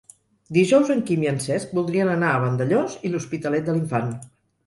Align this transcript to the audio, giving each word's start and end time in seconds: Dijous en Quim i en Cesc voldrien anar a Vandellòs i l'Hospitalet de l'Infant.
Dijous 0.55 0.87
en 0.93 1.03
Quim 1.09 1.25
i 1.25 1.29
en 1.31 1.35
Cesc 1.43 1.75
voldrien 1.79 2.09
anar 2.13 2.31
a 2.37 2.41
Vandellòs 2.45 2.97
i 3.09 3.11
l'Hospitalet 3.11 3.67
de 3.69 3.77
l'Infant. 3.77 4.09